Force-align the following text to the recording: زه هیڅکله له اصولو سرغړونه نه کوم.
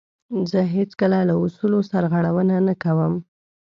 زه 0.51 0.59
هیڅکله 0.75 1.19
له 1.29 1.35
اصولو 1.43 1.79
سرغړونه 1.91 2.55
نه 2.67 2.73
کوم. 2.83 3.13